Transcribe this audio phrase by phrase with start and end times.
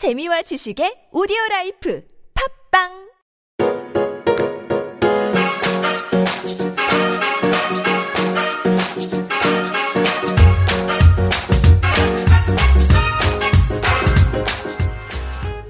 [0.00, 2.02] 재미와 지식의 오디오 life
[2.72, 2.88] 팟빵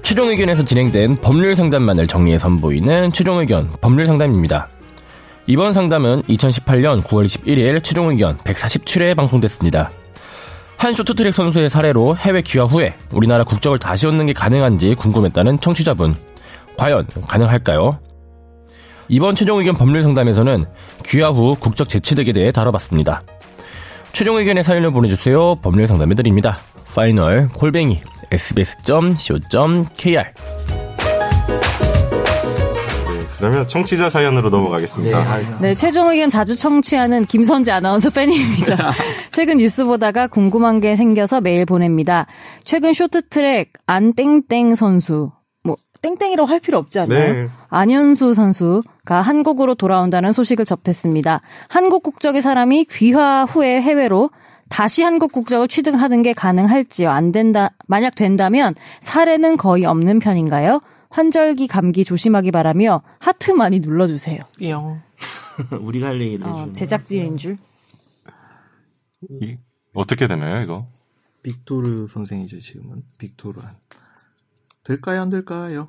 [0.01, 4.69] 최종 의견에서 진행된 법률 상담만을 정리해 선보이는 최종 의견 법률 상담입니다.
[5.47, 9.91] 이번 상담은 2018년 9월 21일 최종 의견 147회에 방송됐습니다.
[10.81, 16.15] 한 쇼트트랙 선수의 사례로 해외 귀화 후에 우리나라 국적을 다시 얻는 게 가능한지 궁금했다는 청취자분.
[16.75, 17.99] 과연 가능할까요?
[19.07, 20.65] 이번 최종 의견 법률 상담에서는
[21.05, 23.21] 귀화 후 국적 재취득에 대해 다뤄봤습니다.
[24.11, 25.53] 최종 의견의 사연을 보내주세요.
[25.61, 26.57] 법률 상담해 드립니다.
[26.95, 27.99] final 골뱅이
[28.31, 29.13] sbs.co.kr
[33.41, 35.59] 그러면 청취자 사연으로 넘어가겠습니다.
[35.61, 38.93] 네, 최종 의견 자주 청취하는 김선재 아나운서 팬입니다.
[39.31, 42.27] 최근 뉴스 보다가 궁금한 게 생겨서 메일 보냅니다.
[42.63, 45.31] 최근 쇼트트랙 안땡땡 선수,
[45.63, 47.33] 뭐 땡땡이라고 할 필요 없지 않나요?
[47.33, 47.49] 네.
[47.69, 51.41] 안현수 선수가 한국으로 돌아온다는 소식을 접했습니다.
[51.67, 54.29] 한국 국적의 사람이 귀화 후에 해외로
[54.69, 57.09] 다시 한국 국적을 취득하는 게 가능할지요?
[57.09, 60.79] 안 된다, 만약 된다면 사례는 거의 없는 편인가요?
[61.11, 64.39] 환절기 감기 조심하기 바라며 하트 많이 눌러주세요.
[64.59, 65.01] 뿅.
[65.81, 67.57] 우리가 할 얘기를 어, 제작진인 줄.
[69.41, 69.57] 이-
[69.93, 70.87] 어떻게 되나요, 이거?
[71.43, 73.03] 빅토르 선생이죠, 지금은.
[73.17, 73.75] 빅토르한.
[74.83, 75.87] 될까요, 안 될까요?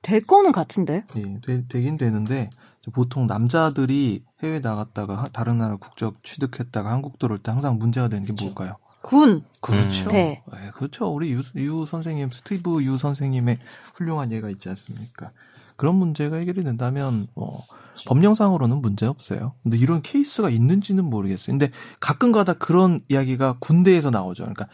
[0.00, 1.04] 될 거는 같은데.
[1.16, 2.48] 예, 되, 되긴 되는데,
[2.92, 8.24] 보통 남자들이 해외 나갔다가 하- 다른 나라 국적 취득했다가 한국 들어올 때 항상 문제가 되는
[8.24, 8.76] 게 뭘까요?
[9.02, 9.42] 군.
[9.60, 10.10] 그렇죠.
[10.10, 10.42] 네.
[10.54, 11.06] 예, 그렇죠.
[11.06, 13.58] 우리 유, 유 선생님, 스티브 유 선생님의
[13.94, 15.32] 훌륭한 예가 있지 않습니까?
[15.76, 17.58] 그런 문제가 해결이 된다면, 어,
[18.06, 19.54] 법령상으로는 문제 없어요.
[19.62, 21.52] 근데 이런 케이스가 있는지는 모르겠어요.
[21.52, 24.44] 근데 가끔 가다 그런 이야기가 군대에서 나오죠.
[24.44, 24.68] 그러니까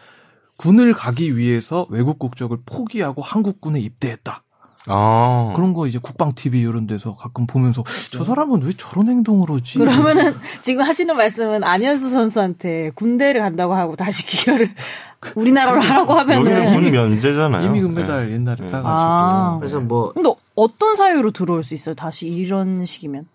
[0.56, 4.44] 군을 가기 위해서 외국 국적을 포기하고 한국군에 입대했다.
[4.88, 5.52] 아.
[5.54, 9.78] 그런 거 이제 국방 TV 이런 데서 가끔 보면서 저 사람은 왜 저런 행동을 하지?
[9.78, 14.74] 그러면은 지금 하시는 말씀은 안현수 선수한테 군대를 간다고 하고 다시 기여를
[15.34, 16.74] 우리나라로 하라고 하면은.
[16.74, 17.66] 군 면제잖아요.
[17.66, 18.70] 이미 금메달 옛날에 네.
[18.70, 18.88] 따가지고.
[18.88, 19.58] 아.
[19.58, 21.94] 그래서 뭐 근데 어떤 사유로 들어올 수 있어요?
[21.94, 23.26] 다시 이런 식이면?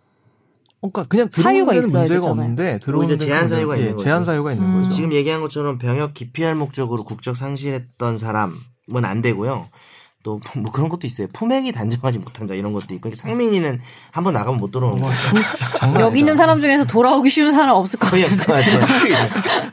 [0.82, 2.32] 그러니까 그냥 사유가 들어오는 데는 있어야 문제가 되잖아요.
[2.32, 4.04] 없는데 들어오는 제한 사유가 예, 있는 거죠.
[4.04, 4.84] 제한 사유가 있는 음.
[4.84, 4.90] 거죠.
[4.96, 8.56] 지금 얘기한 것처럼 병역 기피할 목적으로 국적 상실했던 사람은
[9.04, 9.68] 안 되고요.
[10.24, 11.28] 또 뭐 그런 것도 있어요.
[11.34, 13.80] 품행이 단정하지 못한 자 이런 것도 있고 상민이는
[14.12, 15.16] 한번 나가면 못 들어오는 거예요.
[15.78, 18.54] 장난 여기 있는 사람 중에서 돌아오기 쉬운 사람 없을 것 거의 같은데.
[18.54, 18.80] 없어요.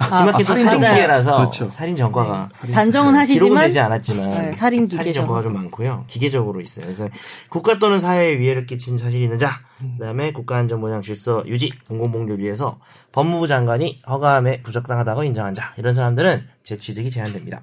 [0.00, 0.94] 김학기 또 살인 살인 전과.
[0.94, 1.70] 기계라서 그렇죠.
[1.70, 5.12] 살인 전과가 단정은 기록은 하시지만 되지 않았지만 네, 살인 기계죠.
[5.12, 6.04] 전과가 좀 많고요.
[6.08, 6.86] 기계적으로 있어요.
[6.86, 7.08] 그래서
[7.48, 9.60] 국가 또는 사회에 위해를 끼친 사실이 있는 자,
[9.98, 12.78] 그다음에 국가안전보장 질서 유지, 공공복리를 위해서
[13.12, 17.62] 법무부 장관이 허가함에 부적당하다고 인정한 자 이런 사람들은 재취득이 제한됩니다.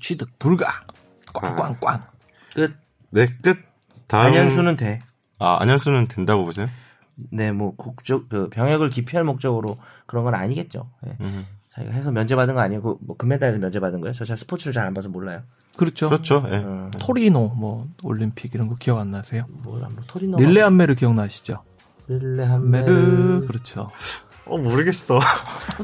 [0.00, 0.80] 취득 불가.
[1.40, 2.02] 꽝꽝꽝.
[2.54, 2.74] 끝.
[3.10, 3.58] 네, 끝.
[4.06, 4.26] 다음.
[4.26, 5.00] 안현수는 돼.
[5.38, 6.68] 아, 안현수는 된다고 보세요?
[7.30, 10.88] 네, 뭐 국적 그 병역을 기피할 목적으로 그런 건 아니겠죠.
[11.06, 11.16] 예.
[11.20, 11.46] 음.
[11.74, 14.14] 자기가 해서 면제받은 거 아니고 뭐 금메달 면제받은 거예요.
[14.14, 15.42] 저잘 스포츠를 잘 안 봐서 몰라요.
[15.76, 16.08] 그렇죠.
[16.08, 16.42] 그렇죠.
[16.48, 16.56] 예.
[16.56, 19.44] 어, 토리노 뭐 올림픽 이런 거 기억 안 나세요?
[19.48, 20.38] 몰라, 뭐 토리노.
[20.38, 21.62] 릴레 한메르 기억나시죠?
[22.08, 23.46] 릴레 메르 한메르.
[23.46, 23.90] 그렇죠.
[24.46, 25.20] 어, 모르겠어.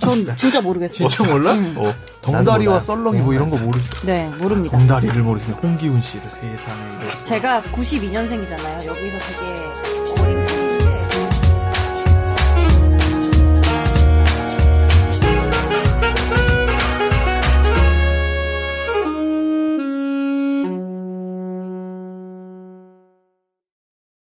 [0.01, 1.09] 전 진짜 모르겠어요.
[1.09, 1.51] 진짜 몰라?
[1.77, 1.95] 어.
[2.21, 2.79] 덩다리와.
[2.81, 4.07] 썰렁이 뭐 이런 거 모르죠?
[4.07, 4.79] 네, 모릅니다.
[4.79, 5.57] 덩다리를 모르시네.
[5.63, 6.81] 홍기훈 씨를 세상에.
[7.25, 8.87] 제가 92년생이잖아요.
[8.87, 10.02] 여기서 되게